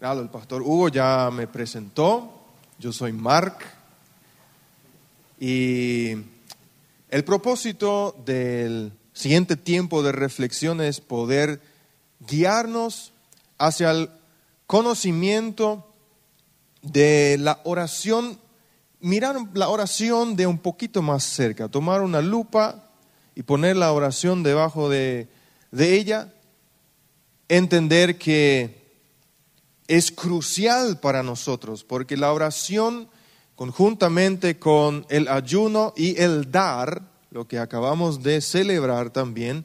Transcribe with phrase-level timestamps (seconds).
[0.00, 2.30] el pastor Hugo ya me presentó.
[2.78, 3.58] Yo soy Mark.
[5.40, 6.16] Y
[7.08, 11.62] el propósito del siguiente tiempo de reflexión es poder
[12.20, 13.12] guiarnos
[13.58, 14.10] hacia el
[14.66, 15.86] conocimiento
[16.82, 18.38] de la oración,
[19.00, 22.90] mirar la oración de un poquito más cerca, tomar una lupa
[23.34, 25.28] y poner la oración debajo de,
[25.70, 26.32] de ella,
[27.48, 28.85] entender que
[29.88, 33.08] es crucial para nosotros, porque la oración
[33.56, 39.64] conjuntamente con el ayuno y el dar, lo que acabamos de celebrar también,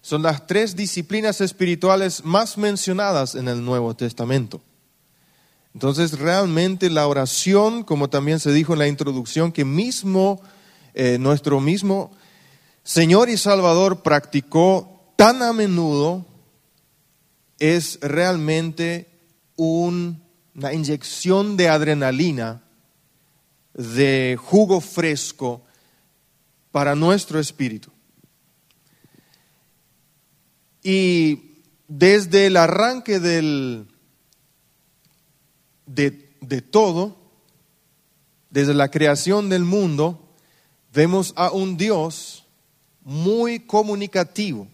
[0.00, 4.62] son las tres disciplinas espirituales más mencionadas en el Nuevo Testamento.
[5.74, 10.40] Entonces, realmente la oración, como también se dijo en la introducción, que mismo
[10.94, 12.10] eh, nuestro mismo
[12.82, 16.24] Señor y Salvador practicó tan a menudo,
[17.58, 19.17] es realmente
[19.58, 22.62] una inyección de adrenalina,
[23.74, 25.64] de jugo fresco
[26.70, 27.90] para nuestro espíritu.
[30.80, 33.88] Y desde el arranque del,
[35.86, 37.18] de, de todo,
[38.50, 40.36] desde la creación del mundo,
[40.92, 42.46] vemos a un Dios
[43.02, 44.68] muy comunicativo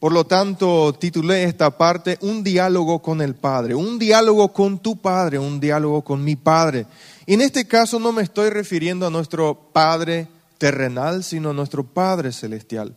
[0.00, 4.96] por lo tanto, titulé esta parte Un diálogo con el Padre, un diálogo con tu
[4.96, 6.86] Padre, un diálogo con mi Padre.
[7.26, 10.26] Y en este caso no me estoy refiriendo a nuestro Padre
[10.56, 12.96] terrenal, sino a nuestro Padre celestial.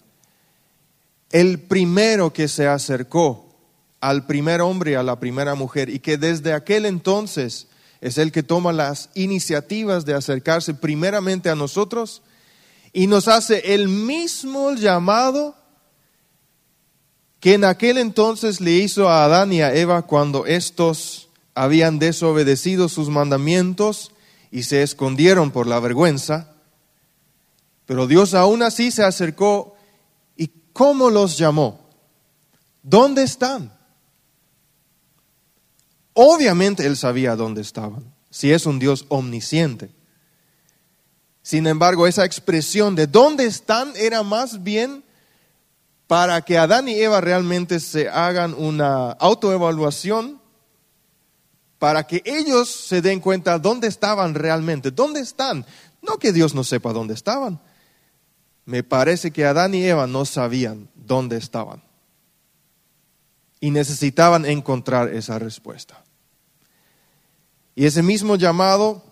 [1.30, 3.54] El primero que se acercó
[4.00, 7.68] al primer hombre y a la primera mujer y que desde aquel entonces
[8.00, 12.22] es el que toma las iniciativas de acercarse primeramente a nosotros
[12.94, 15.63] y nos hace el mismo llamado
[17.44, 22.88] que en aquel entonces le hizo a Adán y a Eva cuando éstos habían desobedecido
[22.88, 24.14] sus mandamientos
[24.50, 26.54] y se escondieron por la vergüenza.
[27.86, 29.76] Pero Dios aún así se acercó
[30.38, 31.82] y ¿cómo los llamó?
[32.82, 33.78] ¿Dónde están?
[36.14, 39.90] Obviamente Él sabía dónde estaban, si es un Dios omnisciente.
[41.42, 45.04] Sin embargo, esa expresión de dónde están era más bien
[46.08, 50.42] para que Adán y Eva realmente se hagan una autoevaluación,
[51.80, 55.66] para que ellos se den cuenta dónde estaban realmente, dónde están.
[56.02, 57.60] No que Dios no sepa dónde estaban.
[58.66, 61.84] Me parece que Adán y Eva no sabían dónde estaban.
[63.60, 66.04] Y necesitaban encontrar esa respuesta.
[67.76, 69.04] Y ese mismo llamado,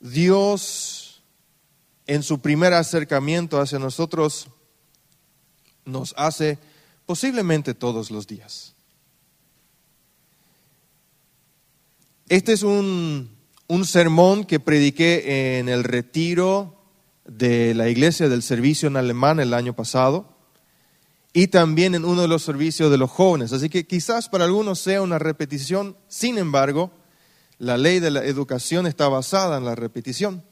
[0.00, 1.22] Dios
[2.06, 4.48] en su primer acercamiento hacia nosotros
[5.84, 6.58] nos hace
[7.06, 8.74] posiblemente todos los días.
[12.28, 13.30] Este es un,
[13.84, 16.80] sermón que prediqué en el retiro
[17.26, 20.34] de la iglesia del servicio en alemán el año pasado
[21.32, 23.52] y también en uno de los servicios de los jóvenes.
[23.52, 26.92] Así que quizás para algunos sea una repetición, sin embargo,
[27.58, 30.42] la ley de la educación está basada en la repetición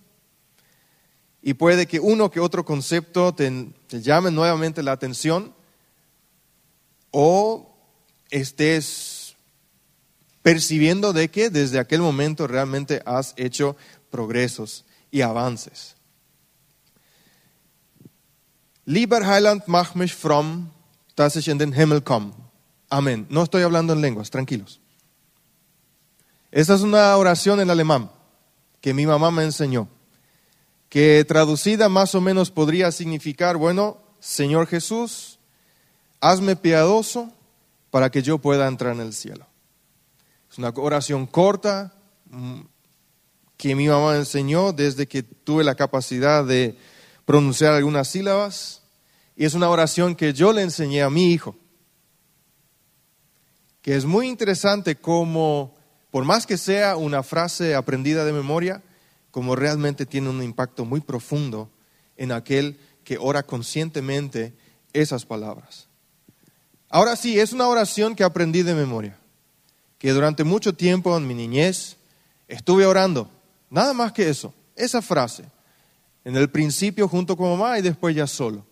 [1.43, 5.53] y puede que uno que otro concepto te, llame nuevamente la atención
[7.11, 7.75] o
[8.31, 9.35] estés
[10.41, 13.77] percibiendo de que desde aquel momento realmente has hecho
[14.11, 15.97] progresos y avances.
[18.85, 20.71] Lieber Heiland, mach mich fromm,
[21.17, 22.33] dass ich in den Himmel komme.
[22.89, 23.27] Amén.
[23.31, 24.81] No estoy hablando en lenguas, tranquilos.
[26.51, 28.11] Esta es una oración en alemán
[28.81, 29.89] que mi mamá me enseñó
[30.93, 35.39] que traducida más o menos podría significar, bueno, Señor Jesús,
[36.21, 37.33] hazme piadoso
[37.91, 39.47] para que yo pueda entrar en el cielo.
[40.51, 41.95] Es una oración corta
[42.27, 42.61] mm,
[43.57, 46.77] que mi mamá enseñó desde que tuve la capacidad de
[47.25, 48.83] pronunciar algunas sílabas
[49.35, 51.57] y es una oración que yo le enseñé a mi hijo.
[53.81, 55.75] Que es muy interesante como,
[56.11, 58.83] por más que sea una frase aprendida de memoria,
[59.33, 61.69] como realmente tiene un impacto muy profundo
[62.17, 64.55] en aquel que ora conscientemente
[64.93, 65.89] esas palabras.
[66.89, 69.19] Ahora sí, es una oración que aprendí de memoria,
[69.99, 71.97] que durante mucho tiempo en mi niñez
[72.47, 73.31] estuve orando,
[73.71, 75.45] nada más que eso, esa frase,
[76.25, 78.67] en el principio junto con mamá y después ya solo.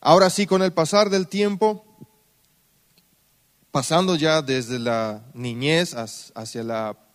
[0.00, 1.84] Ahora sí, con el pasar del tiempo,
[3.70, 7.05] pasando ya desde la niñez hacia la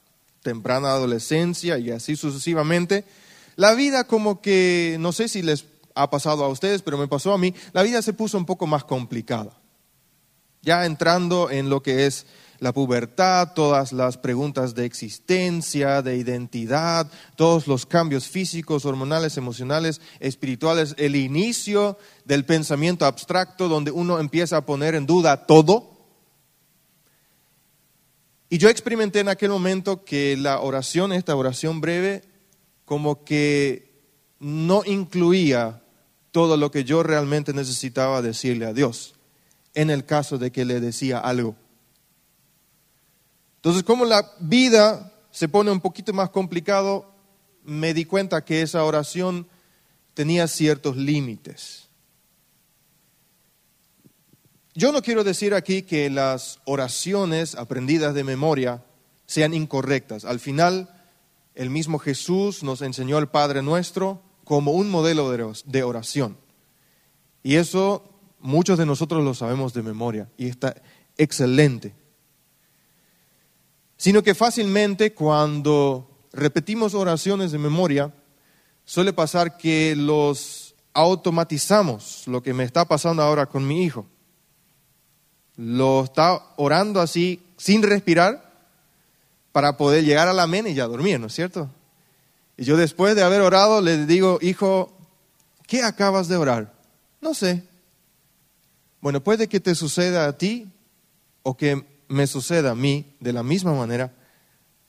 [0.41, 3.05] temprana adolescencia y así sucesivamente,
[3.55, 5.65] la vida como que, no sé si les
[5.95, 8.67] ha pasado a ustedes, pero me pasó a mí, la vida se puso un poco
[8.67, 9.57] más complicada.
[10.63, 12.27] ya entrando en lo que es
[12.61, 19.99] la pubertad, todas las preguntas de existencia, de identidad, todos los cambios físicos, hormonales, emocionales,
[20.19, 25.90] espirituales, el inicio del pensamiento abstracto donde uno empieza a poner en duda todo.
[28.53, 32.21] Y yo experimenté en aquel momento que la oración, esta oración breve,
[32.83, 33.93] como que
[34.41, 35.81] no incluía
[36.31, 39.15] todo lo que yo realmente necesitaba decirle a Dios,
[39.73, 41.55] en el caso de que le decía algo.
[43.55, 47.09] Entonces, como la vida se pone un poquito más complicado,
[47.63, 49.47] me di cuenta que esa oración
[50.13, 51.87] tenía ciertos límites.
[54.73, 58.83] Yo no quiero decir aquí que las oraciones aprendidas de memoria
[59.25, 60.25] sean incorrectas.
[60.25, 60.89] Al final,
[61.55, 66.37] el mismo Jesús nos enseñó al Padre nuestro como un modelo de oración.
[67.43, 68.09] Y eso
[68.39, 70.81] muchos de nosotros lo sabemos de memoria y está
[71.17, 71.95] excelente
[74.01, 78.11] sino que fácilmente cuando repetimos oraciones de memoria,
[78.83, 84.07] suele pasar que los automatizamos, lo que me está pasando ahora con mi hijo.
[85.61, 88.51] Lo está orando así, sin respirar,
[89.51, 91.69] para poder llegar a la mena y ya dormir, ¿no es cierto?
[92.57, 94.91] Y yo después de haber orado le digo, hijo,
[95.67, 96.73] ¿qué acabas de orar?
[97.21, 97.63] No sé.
[99.01, 100.67] Bueno, puede que te suceda a ti
[101.43, 104.11] o que me suceda a mí de la misma manera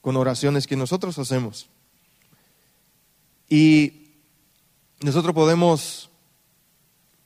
[0.01, 1.67] con oraciones que nosotros hacemos.
[3.47, 4.07] Y
[5.01, 6.09] nosotros podemos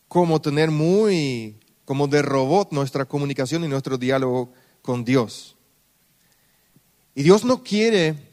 [0.10, 1.56] como tener muy,
[1.88, 4.52] como de robot nuestra comunicación y nuestro diálogo
[4.82, 5.56] con Dios.
[7.16, 8.30] Y Dios no quiere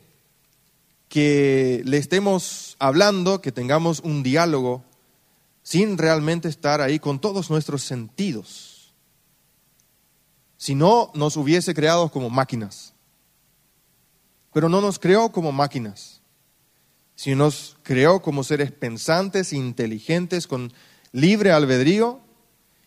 [1.09, 4.83] que le estemos hablando, que tengamos un diálogo
[5.63, 8.93] sin realmente estar ahí con todos nuestros sentidos
[10.57, 12.93] si no nos hubiese creado como máquinas.
[14.53, 16.23] Pero no nos creó como máquinas,
[17.15, 20.73] sino nos creó como seres pensantes, inteligentes, con
[21.13, 22.24] libre albedrío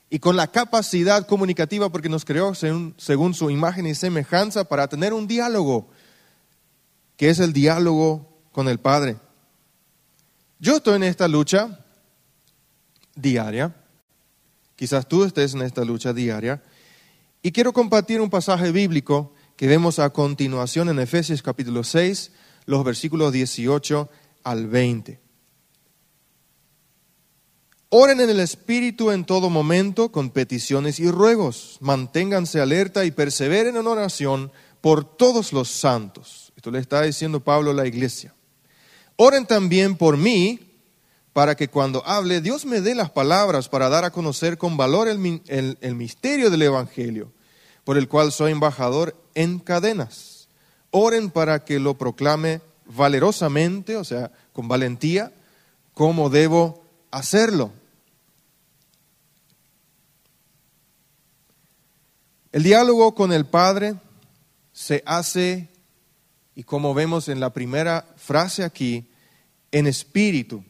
[0.09, 4.88] y con la capacidad comunicativa, porque nos creó según, según su imagen y semejanza para
[4.88, 5.89] tener un diálogo,
[7.18, 9.18] que es el diálogo con el Padre.
[10.59, 11.86] Yo estoy en esta lucha
[13.15, 13.75] diaria,
[14.75, 16.63] quizás tú estés en esta lucha diaria,
[17.42, 22.31] y quiero compartir un pasaje bíblico que vemos a continuación en Efesios capítulo 6,
[22.65, 24.09] los versículos 18
[24.44, 25.27] al 20.
[27.89, 31.78] Oren en el Espíritu en todo momento con peticiones y ruegos.
[31.80, 34.51] Manténganse alerta y perseveren en oración
[34.81, 36.51] por todos los santos.
[36.57, 38.34] Esto le está diciendo Pablo a la iglesia.
[39.16, 40.60] Oren también por mí
[41.31, 45.07] para que cuando hable Dios me dé las palabras para dar a conocer con valor
[45.07, 47.31] el, el misterio del Evangelio
[47.88, 50.50] por el cual soy embajador en cadenas.
[50.92, 55.31] Oren para que lo proclame valerosamente, o sea, con valentía,
[55.94, 57.71] cómo debo hacerlo.
[62.51, 63.95] El diálogo con el Padre
[64.74, 65.69] se hace,
[66.56, 69.09] y como vemos en la primera frase aquí,
[69.71, 70.63] en espíritu.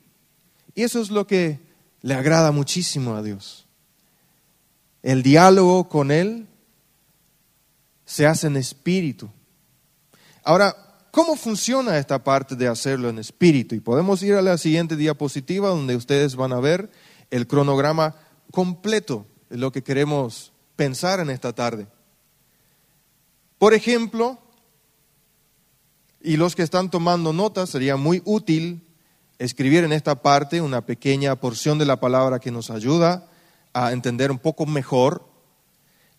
[0.75, 1.59] Y eso es lo que
[2.01, 3.65] le agrada muchísimo a Dios.
[5.03, 6.47] El diálogo con Él
[8.05, 9.29] se hace en espíritu.
[10.43, 13.75] Ahora, ¿cómo funciona esta parte de hacerlo en espíritu?
[13.75, 16.91] Y podemos ir a la siguiente diapositiva donde ustedes van a ver
[17.31, 18.15] el cronograma
[18.51, 21.87] completo de lo que queremos pensar en esta tarde.
[23.57, 24.39] Por ejemplo,
[26.21, 28.83] y los que están tomando notas, sería muy útil
[29.39, 33.29] escribir en esta parte una pequeña porción de la palabra que nos ayuda
[33.73, 35.27] a entender un poco mejor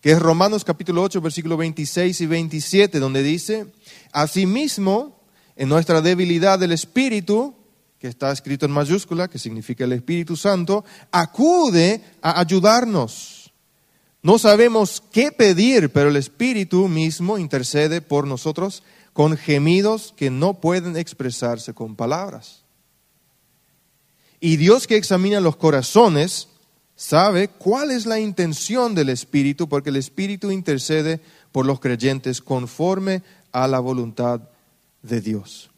[0.01, 3.67] que es Romanos capítulo 8, versículo 26 y 27, donde dice,
[4.11, 5.19] Asimismo,
[5.55, 7.53] en nuestra debilidad del Espíritu,
[7.99, 13.51] que está escrito en mayúscula, que significa el Espíritu Santo, acude a ayudarnos.
[14.21, 20.61] No sabemos qué pedir, pero el Espíritu mismo intercede por nosotros con gemidos que no
[20.61, 22.63] pueden expresarse con palabras.
[24.39, 26.47] Y Dios que examina los corazones,
[26.99, 31.21] sabe cuál es la intención del Espíritu, porque el Espíritu intercede
[31.53, 34.41] por los creyentes conforme a la voluntad
[35.01, 35.71] de Dios.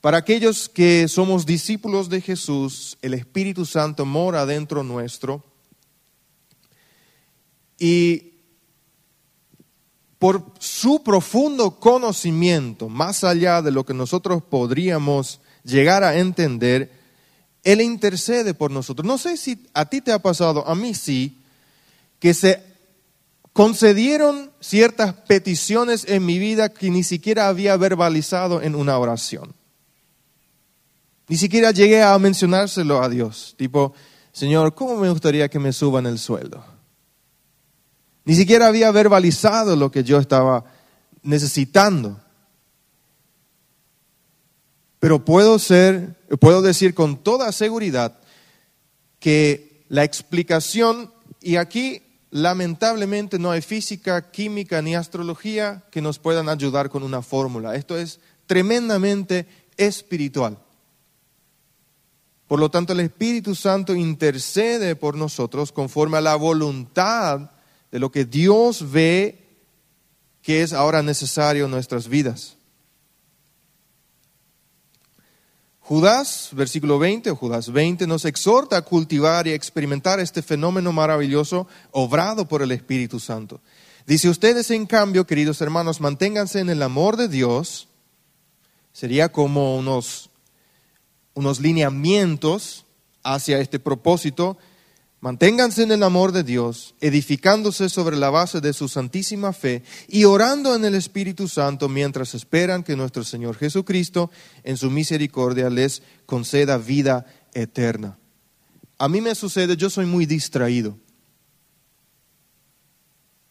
[0.00, 5.42] Para aquellos que somos discípulos de Jesús, el Espíritu Santo mora dentro nuestro
[7.76, 8.34] y
[10.20, 16.95] por su profundo conocimiento, más allá de lo que nosotros podríamos llegar a entender,
[17.66, 19.04] él intercede por nosotros.
[19.04, 21.36] No sé si a ti te ha pasado, a mí sí,
[22.20, 22.62] que se
[23.52, 29.52] concedieron ciertas peticiones en mi vida que ni siquiera había verbalizado en una oración.
[31.26, 33.94] Ni siquiera llegué a mencionárselo a Dios, tipo,
[34.30, 36.64] Señor, ¿cómo me gustaría que me suban el sueldo?
[38.24, 40.64] Ni siquiera había verbalizado lo que yo estaba
[41.24, 42.20] necesitando.
[44.98, 48.18] Pero puedo ser, puedo decir con toda seguridad
[49.20, 56.48] que la explicación, y aquí lamentablemente no hay física, química ni astrología que nos puedan
[56.48, 57.74] ayudar con una fórmula.
[57.76, 60.58] Esto es tremendamente espiritual.
[62.46, 67.50] Por lo tanto, el Espíritu Santo intercede por nosotros conforme a la voluntad
[67.90, 69.42] de lo que Dios ve
[70.42, 72.56] que es ahora necesario en nuestras vidas.
[75.88, 81.68] Judas, versículo 20, o Judas 20, nos exhorta a cultivar y experimentar este fenómeno maravilloso
[81.92, 83.60] obrado por el Espíritu Santo.
[84.04, 87.86] Dice, ustedes en cambio, queridos hermanos, manténganse en el amor de Dios.
[88.92, 90.28] Sería como unos
[91.34, 92.84] unos lineamientos
[93.22, 94.58] hacia este propósito.
[95.20, 100.24] Manténganse en el amor de Dios, edificándose sobre la base de su santísima fe y
[100.24, 104.30] orando en el Espíritu Santo mientras esperan que nuestro Señor Jesucristo,
[104.62, 108.18] en su misericordia, les conceda vida eterna.
[108.98, 110.96] A mí me sucede, yo soy muy distraído.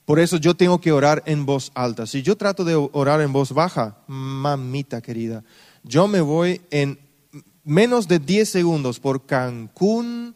[0.06, 2.06] Por eso yo tengo que orar en voz alta.
[2.06, 5.44] Si yo trato de orar en voz baja, mamita querida,
[5.84, 7.00] yo me voy en
[7.64, 10.36] menos de 10 segundos por Cancún.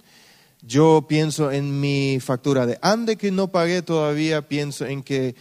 [0.62, 5.36] Yo pienso en mi factura de Ande que no pagué todavía, pienso en que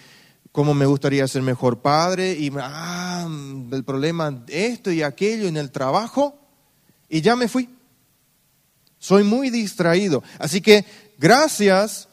[0.53, 3.29] cómo me gustaría ser mejor padre y ah,
[3.73, 6.39] el problema esto y aquello en el trabajo
[7.09, 7.69] y ya me fui.
[8.99, 10.23] Soy muy distraído.
[10.39, 10.85] Así que
[11.19, 12.09] gracias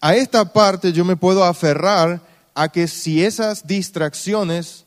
[0.00, 2.20] a esta parte yo me puedo aferrar
[2.54, 4.84] a que si esas distracciones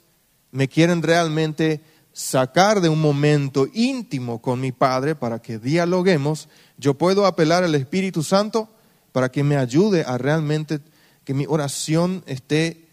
[0.51, 1.81] me quieren realmente
[2.19, 7.75] sacar de un momento íntimo con mi Padre para que dialoguemos, yo puedo apelar al
[7.75, 8.67] Espíritu Santo
[9.13, 10.81] para que me ayude a realmente
[11.23, 12.89] que mi oración esté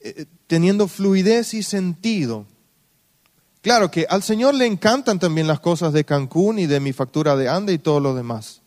[0.00, 2.44] eh, teniendo fluidez y sentido.
[3.62, 7.34] Claro que al Señor le encantan también las cosas de Cancún y de mi factura
[7.34, 8.60] de Ande y todo lo demás.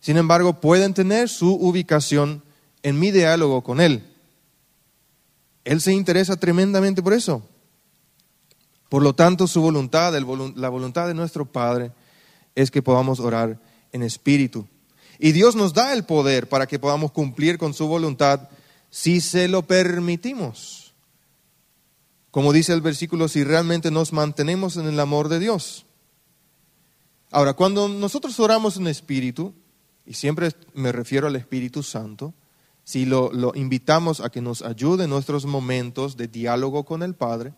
[0.00, 2.42] Sin embargo, pueden tener su ubicación
[2.82, 4.02] en mi diálogo con Él.
[5.64, 7.48] Él se interesa tremendamente por eso.
[8.94, 10.14] Por lo tanto, su voluntad,
[10.54, 11.90] la voluntad de nuestro Padre,
[12.54, 13.58] es que podamos orar
[13.90, 14.68] en espíritu.
[15.18, 18.48] Y Dios nos da el poder para que podamos cumplir con su voluntad
[18.90, 20.94] si se lo permitimos.
[22.30, 25.86] Como dice el versículo, si realmente nos mantenemos en el amor de Dios.
[27.32, 29.54] Ahora, cuando nosotros oramos en espíritu,
[30.06, 32.32] y siempre me refiero al Espíritu Santo,
[32.84, 37.16] si lo, lo invitamos a que nos ayude en nuestros momentos de diálogo con el
[37.16, 37.54] Padre,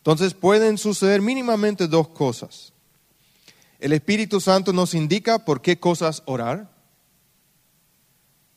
[0.00, 2.72] entonces pueden suceder mínimamente dos cosas.
[3.78, 6.70] El Espíritu Santo nos indica por qué cosas orar,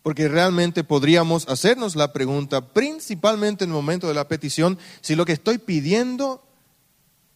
[0.03, 5.25] porque realmente podríamos hacernos la pregunta, principalmente en el momento de la petición, si lo
[5.25, 6.45] que estoy pidiendo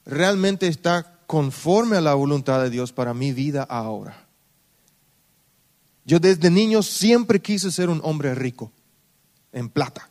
[0.06, 4.26] realmente está conforme a la voluntad de Dios para mi vida ahora.
[6.06, 8.72] Yo desde niño siempre quise ser un hombre rico,
[9.52, 10.10] en plata.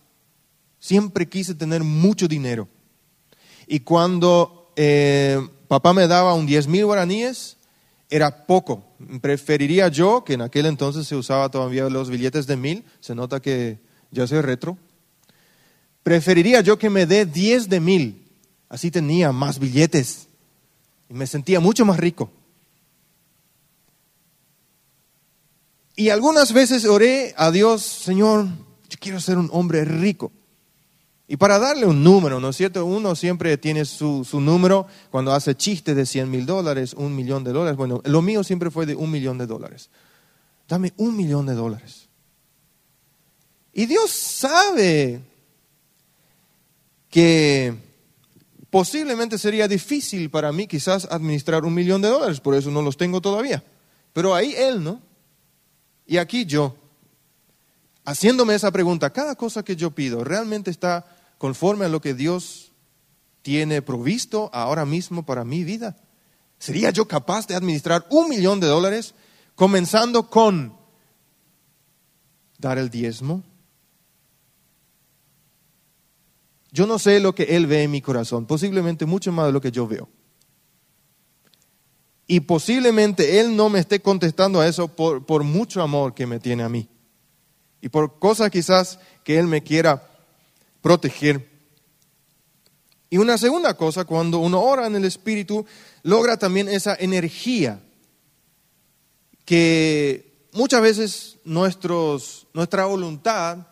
[0.78, 2.68] Siempre quise tener mucho dinero.
[3.66, 7.56] Y cuando eh, papá me daba un 10 mil guaraníes,
[8.10, 8.84] era poco.
[9.20, 13.40] Preferiría yo, que en aquel entonces se usaba todavía los billetes de mil, se nota
[13.40, 13.78] que
[14.10, 14.78] ya soy retro,
[16.02, 18.24] preferiría yo que me dé 10 de mil,
[18.68, 20.28] así tenía más billetes
[21.08, 22.30] y me sentía mucho más rico.
[25.96, 28.46] Y algunas veces oré a Dios, Señor,
[28.88, 30.30] yo quiero ser un hombre rico.
[31.28, 32.84] Y para darle un número, ¿no es cierto?
[32.84, 37.52] Uno siempre tiene su, número cuando hace chistes de 100 mil dólares, un millón de
[37.52, 37.76] dólares.
[37.76, 39.90] Bueno, lo mío siempre fue de un millón de dólares.
[40.68, 42.08] Dame un millón de dólares.
[43.72, 45.20] Y Dios sabe
[47.10, 47.74] que
[48.70, 52.96] posiblemente sería difícil para mí quizás administrar un millón de dólares, por eso no los
[52.96, 53.64] tengo todavía.
[54.12, 55.00] Pero ahí Él, ¿no?
[56.06, 56.76] Y aquí yo,
[58.04, 62.72] haciéndome esa pregunta, cada cosa que yo pido realmente está conforme a lo que Dios
[63.42, 65.96] tiene provisto ahora mismo para mi vida?
[66.58, 69.14] ¿Sería yo capaz de administrar un millón de dólares
[69.54, 70.76] comenzando con
[72.58, 73.42] dar el diezmo?
[76.72, 79.60] Yo no sé lo que Él ve en mi corazón, posiblemente mucho más de lo
[79.60, 80.08] que yo veo.
[82.26, 86.64] Y posiblemente Él no me esté contestando a eso por, mucho amor que me tiene
[86.64, 86.88] a mí.
[87.80, 90.15] y por cosas quizás que Él me quiera
[90.86, 91.50] proteger.
[93.10, 95.66] Y una segunda cosa, cuando uno ora en el Espíritu,
[96.04, 97.82] logra también esa energía
[99.44, 103.66] que muchas veces nuestros, nuestra voluntad,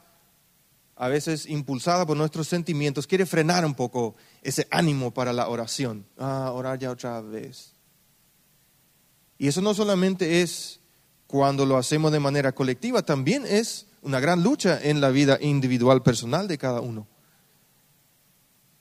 [0.97, 6.05] a veces impulsada por nuestros sentimientos, quiere frenar un poco ese ánimo para la oración.
[6.19, 7.75] Ah, orar ya otra vez.
[9.39, 10.81] Y eso no solamente es
[11.29, 16.03] cuando lo hacemos de manera colectiva, también es una gran lucha en la vida individual,
[16.03, 17.07] personal de cada uno.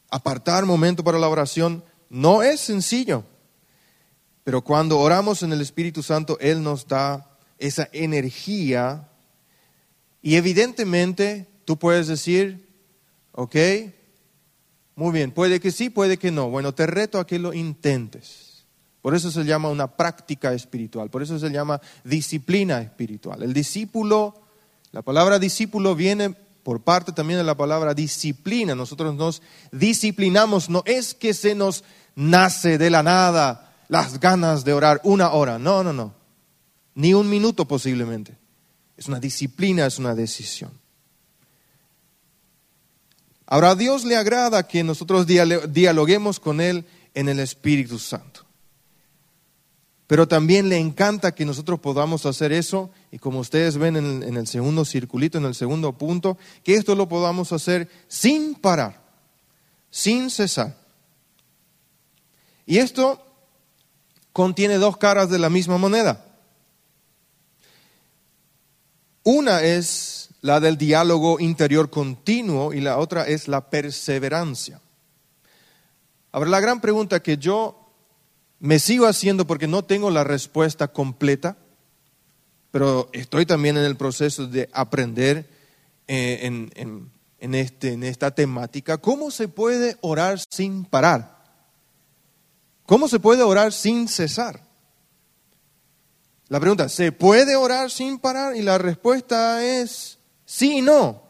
[0.10, 3.24] Apartar momento para la oración no es sencillo,
[4.44, 9.10] pero cuando oramos en el Espíritu Santo, Él nos da esa energía
[10.22, 12.70] y evidentemente tú puedes decir,
[13.32, 13.56] ok,
[14.96, 16.50] muy bien, puede que sí, puede que no.
[16.50, 18.66] Bueno, te reto a que lo intentes.
[19.02, 23.44] Por eso se llama una práctica espiritual, por eso se llama disciplina espiritual.
[23.44, 24.43] El discípulo,
[24.94, 28.76] la palabra discípulo viene por parte también de la palabra disciplina.
[28.76, 31.84] Nosotros nos disciplinamos, no es que se nos
[32.16, 36.14] nace de la nada las ganas de orar una hora, no, no, no,
[36.94, 38.38] ni un minuto posiblemente.
[38.96, 40.72] Es una disciplina, es una decisión.
[43.48, 46.86] Ahora a Dios le agrada que nosotros dialoguemos con Él
[47.16, 48.43] en el Espíritu Santo.
[50.08, 54.48] Pero también le encanta que nosotros podamos hacer eso, y como ustedes ven en, el
[54.48, 59.02] segundo circulito, en el segundo punto, que esto lo podamos hacer sin parar,
[59.90, 60.78] sin cesar.
[62.66, 63.26] Y esto
[64.34, 66.26] contiene dos caras de la misma moneda.
[69.24, 74.82] Una es la del diálogo interior continuo y la otra es la perseverancia.
[76.34, 77.83] Ahora, la gran pregunta que yo
[78.60, 81.58] me sigo haciendo porque no tengo la respuesta completa,
[82.72, 85.50] pero estoy también en el proceso de aprender
[86.08, 91.44] eh, en, este, en esta temática, ¿cómo se puede orar sin parar?
[92.86, 94.62] ¿Cómo se puede orar sin cesar?
[96.48, 98.56] La pregunta, ¿se puede orar sin parar?
[98.56, 100.20] Y la respuesta es
[100.54, 101.24] Sí y no.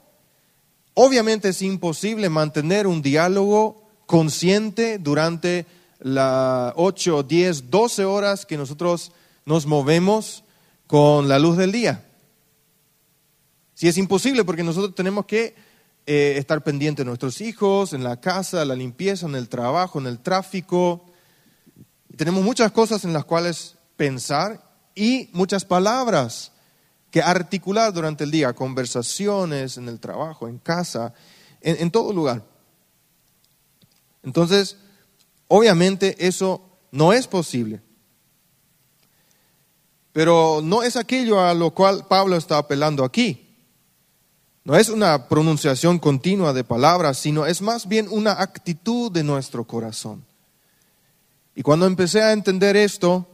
[0.95, 5.65] Obviamente es imposible mantener un diálogo consciente durante
[6.03, 9.11] las 8, 10, 12 horas que nosotros
[9.45, 10.43] nos movemos
[10.85, 12.05] con la luz del día.
[13.73, 15.55] Si es imposible porque nosotros tenemos que
[16.05, 20.07] eh, estar pendientes de nuestros hijos, en la casa, la limpieza, en el trabajo, en
[20.07, 21.05] el tráfico.
[22.15, 24.61] Tenemos muchas cosas en las cuales pensar
[24.95, 26.51] y muchas palabras
[27.09, 31.13] que articular durante el día, conversaciones en el trabajo, en casa,
[31.61, 32.43] en, todo lugar.
[34.23, 34.77] Entonces,
[35.55, 37.79] obviamente eso no es posible.
[40.11, 43.55] Pero no es aquello a lo cual Pablo está apelando aquí.
[44.63, 49.63] No es una pronunciación continua de palabras, sino es más bien una actitud de nuestro
[49.65, 50.25] corazón.
[51.53, 53.27] Y cuando empecé a entender esto,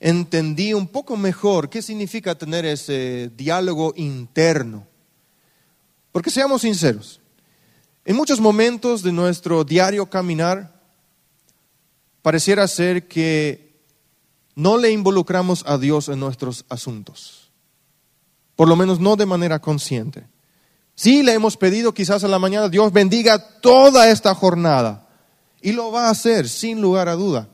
[0.00, 4.86] entendí un poco mejor qué significa tener ese diálogo interno.
[6.10, 7.20] Porque seamos sinceros,
[8.06, 10.80] en muchos momentos de nuestro diario caminar
[12.22, 13.82] pareciera ser que
[14.54, 17.50] no le involucramos a Dios en nuestros asuntos,
[18.54, 20.28] por lo menos no de manera consciente.
[20.94, 25.08] Sí le hemos pedido quizás a la mañana, Dios bendiga toda esta jornada,
[25.60, 27.48] y lo va a hacer sin lugar a duda.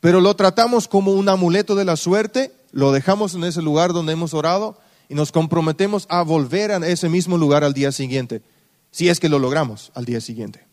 [0.00, 4.12] Pero lo tratamos como un amuleto de la suerte, lo dejamos en ese lugar donde
[4.12, 8.42] hemos orado y nos comprometemos a volver a ese mismo lugar al día siguiente,
[8.90, 10.66] si es que lo logramos al día siguiente.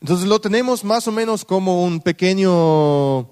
[0.00, 3.30] Entonces lo tenemos más o menos como un pequeño,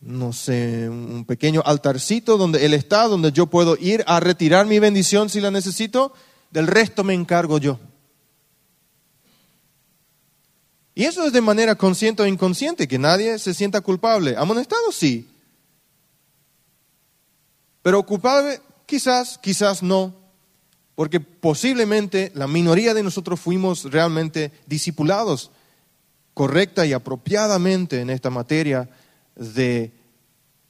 [0.00, 4.78] no sé, un pequeño altarcito donde Él está, donde yo puedo ir a retirar mi
[4.78, 6.12] bendición si la necesito,
[6.50, 7.80] del resto me encargo yo.
[10.94, 14.36] Y eso es de manera consciente o inconsciente, que nadie se sienta culpable.
[14.36, 15.28] Amonestado sí.
[17.82, 20.21] Pero culpable quizás, quizás no.
[21.02, 25.50] Porque posiblemente la minoría de nosotros fuimos realmente discipulados
[26.32, 28.88] correcta y apropiadamente en esta materia
[29.34, 29.92] de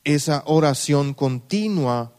[0.04, 2.14] esa oración continua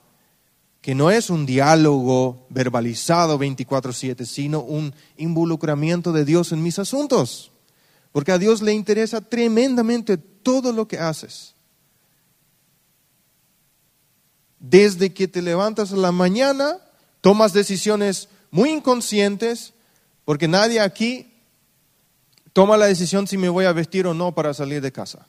[0.80, 7.52] que no es un diálogo verbalizado 24/7, sino un involucramiento de Dios en mis asuntos.
[8.12, 11.56] Porque a Dios le interesa tremendamente todo lo que haces.
[14.60, 16.78] Desde que te levantas a la mañana,
[17.24, 19.74] tomas decisiones muy inconscientes,
[20.26, 21.32] porque nadie aquí
[22.52, 25.26] toma la decisión si me voy a vestir o no para salir de casa.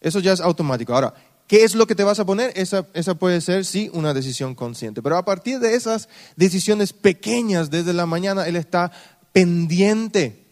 [0.00, 0.92] Eso ya es automático.
[0.92, 1.14] Ahora,
[1.46, 2.54] ¿Qué es lo que te vas a poner?
[2.56, 2.84] Esa,
[3.16, 5.02] puede ser, sí, una decisión consciente.
[5.02, 8.90] Pero a partir de esas decisiones pequeñas desde la mañana, Él está
[9.32, 10.42] pendiente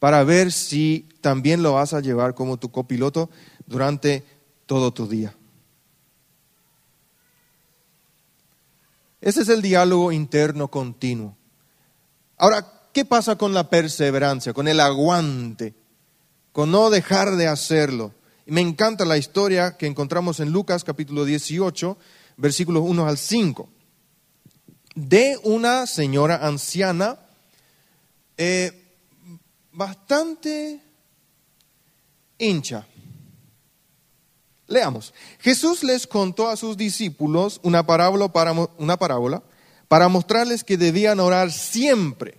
[0.00, 3.30] para ver si también lo vas a llevar como tu copiloto
[3.66, 4.24] durante
[4.66, 5.36] todo tu día.
[9.24, 11.34] Ese es el diálogo interno continuo.
[12.36, 15.72] Ahora, ¿qué pasa con la perseverancia, con el aguante,
[16.52, 18.12] con no dejar de hacerlo?
[18.44, 21.96] Me encanta la historia que encontramos en Lucas capítulo 18,
[22.36, 23.66] versículos 1 al 5,
[24.94, 27.18] de una señora anciana
[28.36, 28.94] eh,
[29.72, 30.82] bastante
[32.36, 32.86] hincha.
[34.66, 35.12] Leamos.
[35.40, 38.28] Jesús les contó a sus discípulos una parábola
[39.88, 42.38] para, mostrarles que debían orar siempre,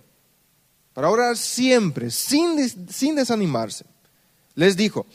[0.92, 2.56] para orar siempre, sin
[3.14, 3.84] desanimarse.
[4.54, 5.06] Les dijo,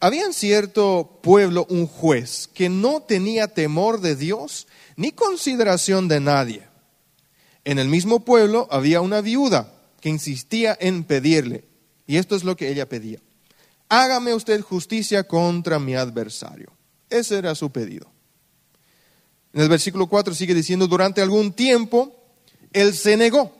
[0.00, 6.20] había en cierto pueblo un juez que no tenía temor de Dios ni consideración de
[6.20, 6.68] nadie.
[7.64, 11.64] En el mismo pueblo había una viuda que insistía en pedirle,
[12.06, 13.20] y esto es lo que ella pedía.
[13.88, 16.72] Hágame usted justicia contra mi adversario.
[17.08, 18.10] Ese era su pedido.
[19.52, 22.14] En el versículo 4 sigue diciendo, durante algún tiempo
[22.72, 23.54] él se negó.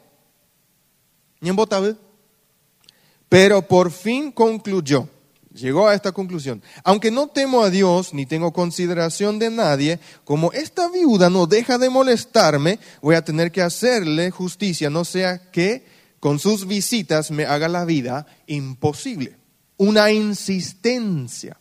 [3.28, 5.08] Pero por fin concluyó,
[5.54, 6.62] llegó a esta conclusión.
[6.84, 11.78] Aunque no temo a Dios ni tengo consideración de nadie, como esta viuda no deja
[11.78, 15.86] de molestarme, voy a tener que hacerle justicia, no sea que
[16.20, 19.38] con sus visitas me haga la vida imposible.
[19.78, 21.58] Una insistencia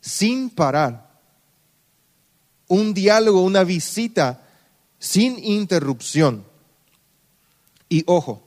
[0.00, 1.08] sin parar.
[2.68, 4.46] Un diálogo, una visita
[4.98, 6.44] sin interrupción.
[7.88, 8.42] Y ojo,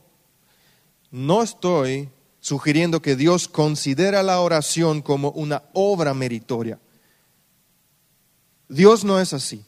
[1.11, 6.79] no estoy sugiriendo que Dios considera la oración como una obra meritoria.
[8.67, 9.63] Dios no es así.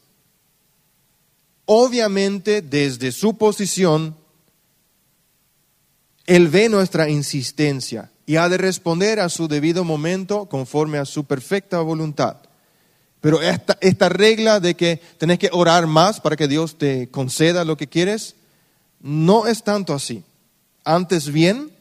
[1.65, 4.15] Obviamente, desde su posición,
[6.25, 11.25] él ve nuestra insistencia y ha de responder a su debido momento conforme a su
[11.25, 12.37] perfecta voluntad.
[13.21, 17.75] Pero esta, regla de que tenés que orar más para que Dios te conceda lo
[17.75, 18.35] que quieres,
[19.01, 20.23] no es tanto así.
[20.83, 21.71] Antes bien,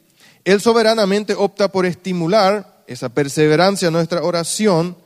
[0.45, 4.97] Él soberanamente opta por estimular esa perseverancia en nuestra oración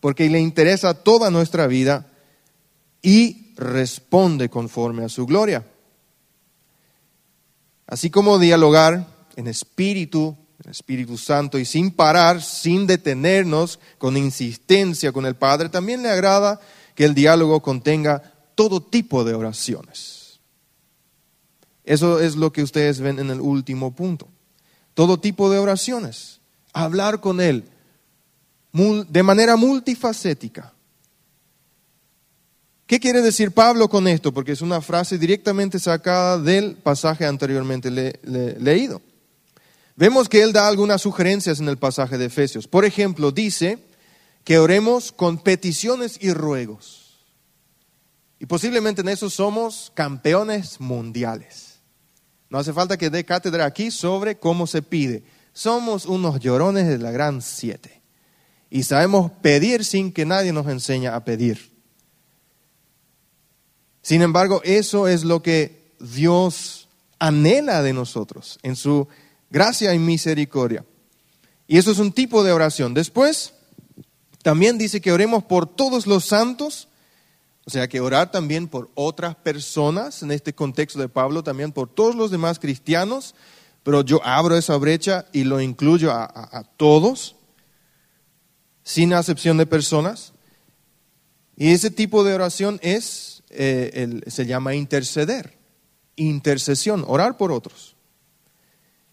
[0.00, 2.06] porque le interesa toda nuestra vida
[3.02, 5.64] y responde conforme a su gloria.
[7.86, 10.36] Así como dialogar en espíritu,
[10.70, 16.60] Espíritu Santo y sin parar, sin detenernos, con insistencia con el Padre, también le agrada
[16.94, 18.22] que el diálogo contenga
[18.54, 20.40] todo tipo de oraciones.
[21.84, 24.28] Eso es lo que ustedes ven en el último punto.
[24.94, 26.40] Todo tipo de oraciones.
[26.72, 27.64] Hablar con Él
[28.72, 30.72] de manera multifacética.
[32.86, 34.32] ¿Qué quiere decir Pablo con esto?
[34.32, 39.00] Porque es una frase directamente sacada del pasaje anteriormente leído.
[39.96, 42.66] Vemos que él da algunas sugerencias en el pasaje de Efesios.
[42.66, 43.78] Por ejemplo, dice
[44.44, 47.20] que oremos con peticiones y ruegos.
[48.38, 51.80] Y posiblemente en eso somos campeones mundiales.
[52.48, 55.22] No hace falta que dé cátedra aquí sobre cómo se pide.
[55.52, 58.02] Somos unos llorones de la gran siete.
[58.68, 61.72] Y sabemos pedir sin que nadie nos enseñe a pedir.
[64.02, 69.06] Sin embargo, eso es lo que Dios anhela de nosotros en su
[69.52, 70.84] gracia y misericordia.
[71.68, 72.94] Y eso es un tipo de oración.
[72.94, 73.52] Después,
[74.42, 76.88] también dice que oremos por todos los santos,
[77.64, 81.88] o sea que orar también por otras personas, en este contexto de Pablo, también por
[81.88, 83.34] todos los demás cristianos,
[83.82, 87.36] pero yo abro esa brecha y lo incluyo a, todos,
[88.82, 90.32] sin acepción de personas.
[91.56, 95.58] Y ese tipo de oración es eh, se llama interceder,
[96.16, 97.96] intercesión, orar por otros.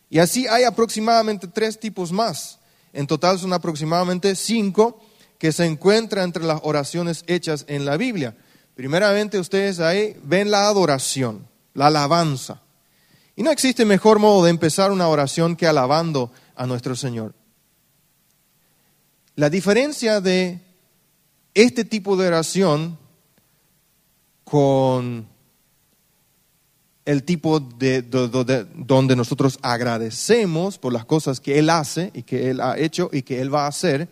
[0.09, 2.59] Y así hay aproximadamente tres tipos más.
[2.93, 5.01] En total son aproximadamente cinco
[5.37, 8.35] que se encuentran entre las oraciones hechas en la Biblia.
[8.75, 12.61] Primeramente ustedes ahí ven la adoración, la alabanza.
[13.35, 17.33] Y no existe mejor modo de empezar una oración que alabando a nuestro Señor.
[19.35, 20.59] La diferencia de
[21.53, 22.97] este tipo de oración
[24.43, 25.27] con
[27.09, 32.61] el tipo de, donde nosotros agradecemos por las cosas que Él hace y que Él
[32.61, 34.07] ha hecho y que Él va a hacer,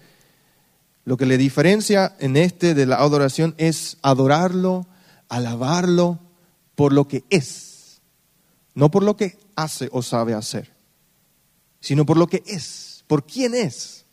[1.06, 4.88] lo que le diferencia en este de la adoración es adorarlo,
[5.30, 6.18] alabarlo
[6.74, 8.02] por lo que es,
[8.74, 10.74] no por lo que hace o sabe hacer,
[11.80, 14.06] sino por lo que es, por quién es.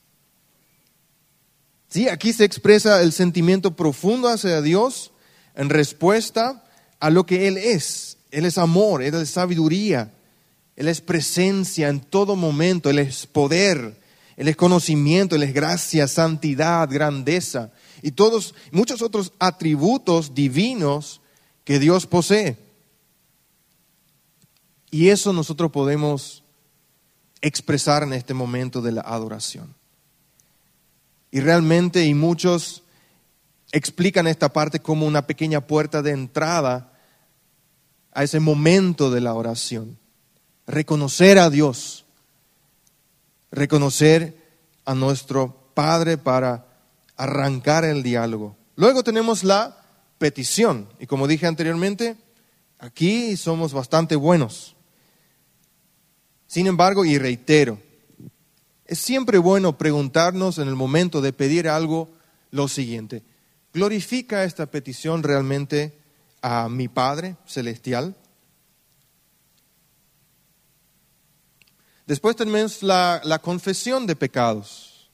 [1.88, 5.10] Sí, aquí se expresa el sentimiento profundo hacia Dios
[5.54, 6.62] en respuesta
[7.00, 8.18] a lo que Él es.
[8.34, 10.12] Él es amor, Él es sabiduría,
[10.74, 14.00] Él es presencia en todo momento, Él es poder,
[14.36, 17.70] Él es conocimiento, Él es gracia, santidad, grandeza.
[18.02, 21.20] Y todos muchos otros atributos divinos
[21.62, 22.58] que Dios posee.
[24.90, 26.42] Y eso nosotros podemos
[27.40, 29.72] expresar en este momento de la adoración.
[31.30, 32.82] Y realmente, y muchos
[33.70, 36.93] explican esta parte como una pequeña puerta de entrada
[38.14, 39.98] a ese momento de la oración.
[40.66, 42.06] Reconocer a Dios,
[43.50, 44.36] reconocer
[44.84, 46.66] a nuestro Padre para
[47.16, 48.56] arrancar el diálogo.
[48.76, 49.84] Luego tenemos la
[50.18, 50.88] petición.
[50.98, 52.16] Y como dije anteriormente,
[52.78, 54.74] aquí somos bastante buenos.
[56.46, 57.80] Sin embargo, y reitero,
[58.86, 62.10] es siempre bueno preguntarnos en el momento de pedir algo
[62.50, 63.22] lo siguiente.
[63.72, 65.98] ¿Glorifica esta petición realmente
[66.44, 68.14] a mi Padre Celestial?
[72.06, 75.08] Después tenemos la, la confesión de pecados.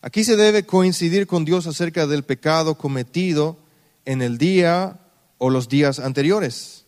[0.00, 3.56] Aquí se debe coincidir con Dios acerca del pecado cometido
[4.04, 4.98] en el día
[5.38, 6.84] o los días anteriores.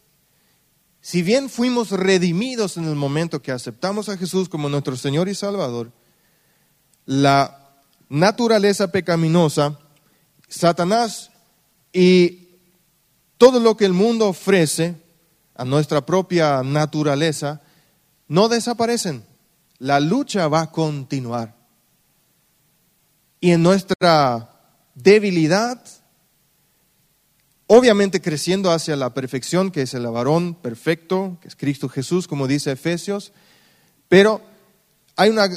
[1.00, 5.36] Si bien fuimos redimidos en el momento que aceptamos a Jesús como nuestro Señor y
[5.36, 5.92] Salvador,
[7.06, 9.78] la naturaleza pecaminosa,
[10.48, 11.30] Satanás
[11.92, 12.43] y
[13.38, 14.96] todo lo que el mundo ofrece
[15.54, 17.60] a nuestra propia naturaleza
[18.28, 19.24] no desaparecen.
[19.78, 21.54] La lucha va a continuar.
[23.40, 24.50] Y en nuestra
[24.94, 25.84] debilidad,
[27.66, 32.46] obviamente creciendo hacia la perfección, que es el varón perfecto, que es Cristo Jesús, como
[32.46, 33.32] dice Efesios,
[34.08, 34.40] pero
[35.16, 35.48] hay una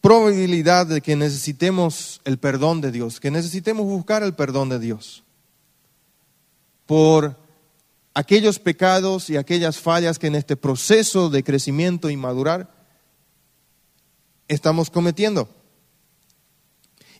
[0.00, 5.24] probabilidad de que necesitemos el perdón de Dios, que necesitemos buscar el perdón de Dios
[6.88, 7.36] por
[8.14, 12.74] aquellos pecados y aquellas fallas que en este proceso de crecimiento y madurar
[14.48, 15.50] estamos cometiendo.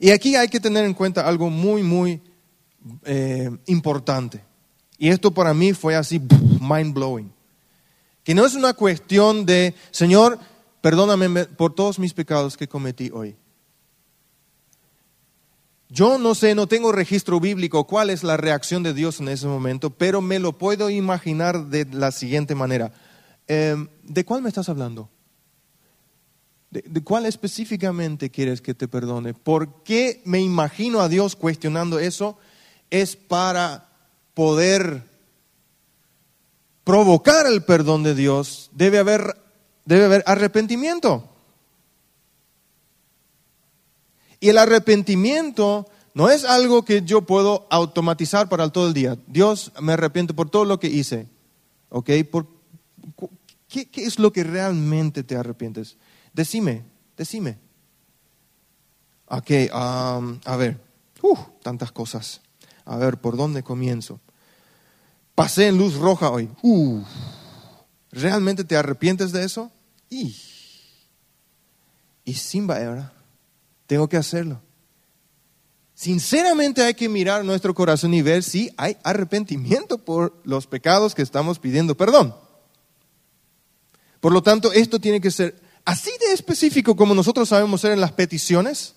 [0.00, 2.22] Y aquí hay que tener en cuenta algo muy, muy
[3.04, 4.42] eh, importante.
[4.96, 7.30] Y esto para mí fue así, mind blowing.
[8.24, 10.38] Que no es una cuestión de, Señor,
[10.80, 13.36] perdóname por todos mis pecados que cometí hoy.
[15.88, 19.46] Yo no sé, no tengo registro bíblico cuál es la reacción de Dios en ese
[19.46, 22.92] momento, pero me lo puedo imaginar de la siguiente manera.
[23.46, 25.08] Em, ¿De cuál me estás hablando?
[26.70, 29.32] ¿De, cuál específicamente quieres que te perdone?
[29.32, 32.38] ¿Por qué me imagino a Dios cuestionando eso?
[32.90, 33.88] es para
[34.34, 35.04] poder
[36.84, 39.36] provocar el perdón de Dios, debe haber,
[39.84, 41.28] debe haber arrepentimiento.
[44.40, 49.16] Y el arrepentimiento no es algo que yo puedo automatizar para todo el día.
[49.26, 51.28] Dios, me arrepiento por todo lo que hice.
[51.90, 52.10] ¿Ok?
[52.30, 52.46] Por,
[53.68, 55.96] ¿qué, es lo que realmente te arrepientes?
[56.32, 56.84] Decime,
[57.16, 57.58] decime.
[59.26, 60.80] Ok, um, a ver,
[61.22, 62.40] uh, tantas cosas.
[62.84, 64.20] A ver, ¿por dónde comienzo?
[65.34, 66.48] Pasé en luz roja hoy.
[68.10, 69.70] ¿Realmente te arrepientes de eso?
[70.10, 70.36] Y,
[72.24, 73.12] y Simba, ¿verdad?
[73.88, 74.60] Tengo que hacerlo.
[75.94, 81.22] Sinceramente hay que mirar nuestro corazón y ver si hay arrepentimiento por los pecados que
[81.22, 82.36] estamos pidiendo perdón.
[84.20, 88.00] Por lo tanto, esto tiene que ser así de específico como nosotros sabemos ser en
[88.00, 88.94] las peticiones,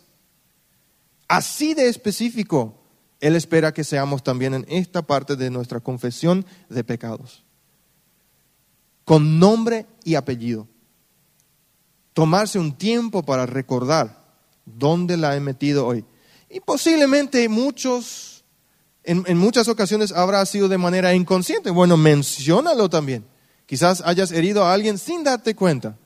[1.28, 2.78] así de específico
[3.22, 7.44] él espera que seamos también en esta parte de nuestra confesión de pecados.
[9.06, 10.68] Con nombre y apellido.
[12.14, 14.21] Tomarse un tiempo para recordar
[14.78, 16.06] dónde la he metido hoy.
[16.50, 18.44] Y posiblemente muchos,
[19.04, 21.70] en, muchas ocasiones habrá sido de manera inconsciente.
[21.70, 23.26] Bueno, menciónalo también.
[23.66, 25.98] Quizás hayas herido a alguien sin darte cuenta.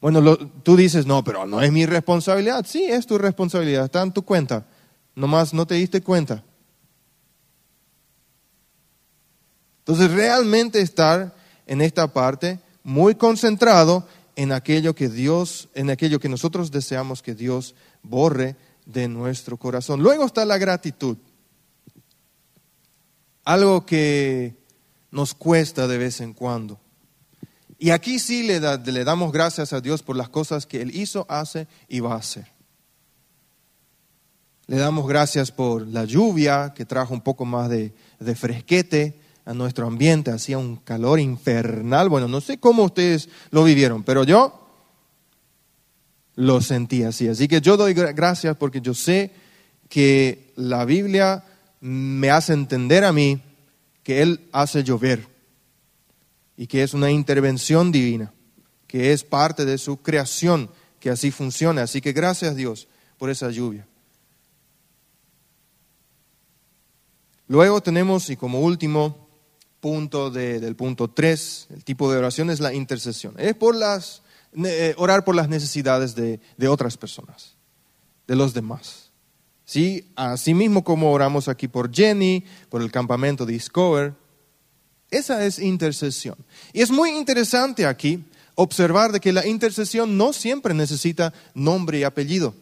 [0.00, 2.64] Bueno, tú dices, no, pero no es mi responsabilidad.
[2.68, 4.66] Sí, es tu responsabilidad, está en tu cuenta
[5.14, 6.42] nomás no te diste cuenta.
[9.80, 11.34] Entonces realmente estar
[11.66, 17.34] en esta parte muy concentrado en aquello que Dios, en aquello que nosotros deseamos que
[17.34, 20.02] Dios borre de nuestro corazón.
[20.02, 21.16] Luego está la gratitud.
[23.44, 24.56] Algo que
[25.10, 26.80] nos cuesta de vez en cuando.
[27.78, 31.26] Y aquí sí le, le damos gracias a Dios por las cosas que Él hizo,
[31.28, 32.54] hace y va a hacer.
[34.66, 37.92] Le damos gracias por la lluvia que trajo un poco más de,
[38.34, 40.30] fresquete a nuestro ambiente.
[40.30, 42.08] Hacía un calor infernal.
[42.08, 44.60] Bueno, no sé cómo ustedes lo vivieron, pero yo
[46.36, 47.28] lo sentí así.
[47.28, 49.32] Así que yo doy gracias porque yo sé
[49.88, 51.44] que la Biblia
[51.80, 53.40] me hace entender a mí
[54.02, 55.26] que Él hace llover
[56.56, 58.32] y que es una intervención divina,
[58.86, 61.82] que es parte de su creación, que así funciona.
[61.82, 63.86] Así que gracias Dios por esa lluvia.
[67.46, 69.23] Luego tenemos, y como último
[69.84, 73.34] punto del punto 3, el tipo de oración es la intercesión.
[73.36, 74.22] Es por las,
[74.54, 77.52] eh, orar por las necesidades de, de otras personas,
[78.26, 79.10] de los demás.
[79.66, 80.10] ¿Sí?
[80.16, 84.14] Asimismo como oramos aquí por Jenny, por el campamento Discover,
[85.10, 86.36] esa es intercesión.
[86.72, 92.04] Y es muy interesante aquí observar de que la intercesión no siempre necesita nombre y
[92.04, 92.54] apellido.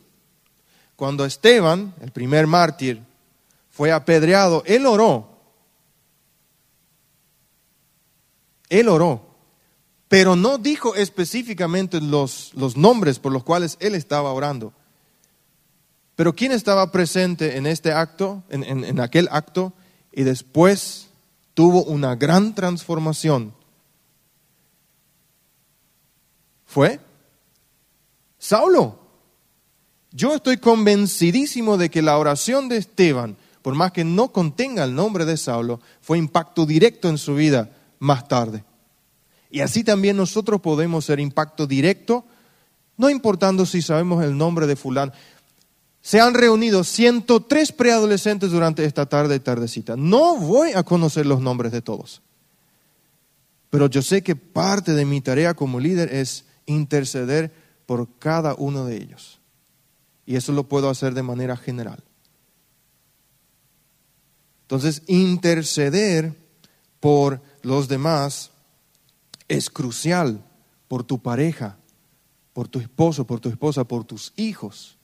[0.97, 3.01] Cuando Esteban, el primer mártir,
[3.71, 5.32] fue apedreado, él oró.
[8.73, 9.21] Él oró,
[10.09, 14.73] pero no dijo específicamente los, los nombres por los cuales él estaba orando.
[16.17, 19.75] Pero ¿quién estaba presente en este acto, en, en aquel acto?
[20.11, 21.09] Y después
[21.53, 23.53] tuvo una gran transformación.
[26.65, 26.99] Fue
[28.39, 29.01] Saulo.
[30.13, 34.95] Yo estoy convencidísimo de que la oración de Esteban, por más que no contenga el
[34.95, 37.71] nombre de Saulo, fue impacto directo en su vida
[38.03, 38.65] más tarde.
[39.49, 42.25] Y así también nosotros podemos ser impacto directo,
[42.97, 45.13] no importando si sabemos el nombre de fulano.
[46.01, 49.95] Se han reunido 103 preadolescentes durante esta tarde y tardecita.
[49.97, 52.23] No voy a conocer los nombres de todos.
[53.71, 57.53] Pero yo sé que parte de mi tarea como líder es interceder
[57.87, 59.39] por cada uno de ellos.
[60.27, 62.03] Y eso lo puedo hacer de manera general.
[64.63, 66.35] Entonces, interceder
[66.99, 68.51] por los demás
[69.49, 70.45] es crucial
[70.89, 71.77] por tu pareja,
[72.53, 74.99] por tu esposo, por tu esposa, por tus hijos.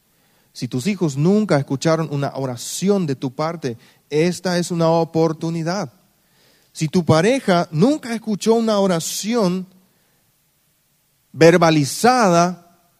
[0.53, 3.79] Si tus hijos nunca escucharon una oración de tu parte,
[4.11, 5.93] esta es una oportunidad.
[6.73, 9.67] Si tu pareja nunca escuchó una oración
[11.33, 12.91] verbalizada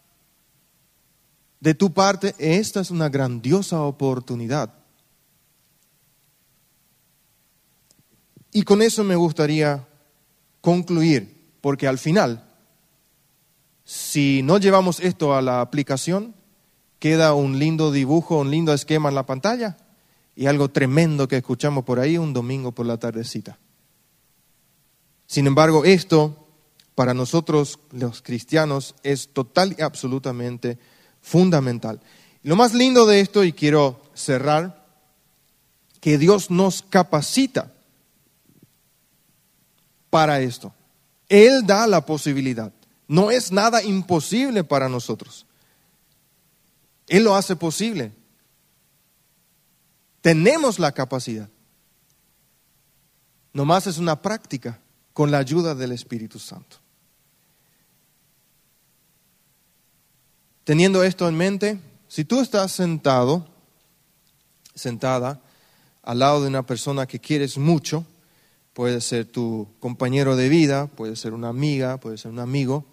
[1.61, 4.78] de tu parte, esta es una grandiosa oportunidad.
[8.53, 9.87] Y con eso me gustaría
[10.61, 12.45] concluir, porque al final,
[13.85, 16.35] si no llevamos esto a la aplicación,
[16.99, 19.77] queda un lindo dibujo, un lindo esquema en la pantalla
[20.35, 23.59] y algo tremendo que escuchamos por ahí un domingo por la tardecita.
[25.27, 26.49] Sin embargo, esto
[26.95, 30.79] para nosotros los cristianos es total y absolutamente
[31.21, 32.01] fundamental.
[32.43, 34.87] Lo más lindo de esto, y quiero cerrar,
[36.01, 37.73] que Dios nos capacita
[40.11, 40.73] para esto.
[41.29, 42.73] Él da la posibilidad.
[43.07, 45.47] No es nada imposible para nosotros.
[47.07, 48.13] Él lo hace posible.
[50.21, 51.49] Tenemos la capacidad.
[53.53, 54.81] Nomás es una práctica
[55.13, 56.77] con la ayuda del Espíritu Santo.
[60.65, 63.49] Teniendo esto en mente, si tú estás sentado,
[64.75, 65.41] sentada,
[66.03, 68.05] al lado de una persona que quieres mucho,
[68.79, 72.85] puede ser tu compañero de vida, puede ser una amiga, puede ser un amigo,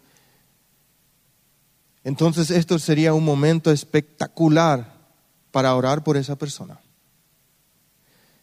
[2.04, 4.98] entonces esto sería un momento espectacular
[5.52, 6.80] para orar por esa persona.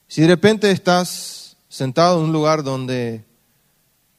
[0.07, 3.25] Si de repente estás sentado en un lugar donde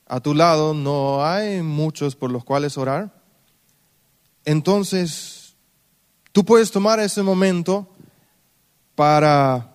[0.06, 3.24] a tu lado no hay muchos por los cuales orar,
[4.44, 5.56] entonces
[6.34, 7.88] tú puedes tomar ese momento
[8.96, 9.73] para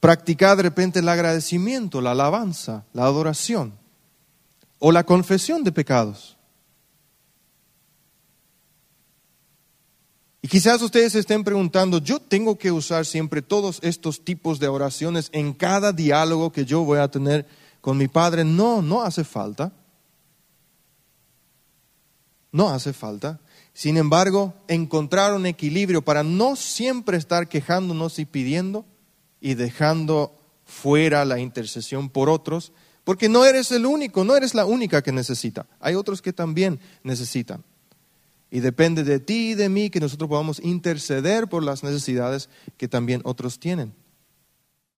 [0.00, 3.74] practicar de repente el agradecimiento, la alabanza, la adoración
[4.78, 6.36] o la confesión de pecados.
[10.46, 15.28] Y quizás ustedes estén preguntando, yo tengo que usar siempre todos estos tipos de oraciones
[15.32, 17.48] en cada diálogo que yo voy a tener
[17.80, 18.44] con mi Padre.
[18.44, 19.72] No, no hace falta.
[22.52, 23.40] No hace falta.
[23.72, 28.84] Sin embargo, encontrar un equilibrio para no siempre estar quejándonos y pidiendo
[29.46, 32.72] y dejando fuera la intercesión por otros,
[33.04, 35.66] porque no eres el único, no eres la única que necesita.
[35.78, 37.62] Hay otros que también necesitan.
[38.50, 42.88] Y depende de ti y de mí que nosotros podamos interceder por las necesidades que
[42.88, 43.94] también otros tienen.